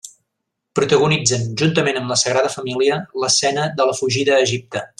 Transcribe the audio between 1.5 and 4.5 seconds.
juntament amb la Sagrada Família, l'escena de la fugida a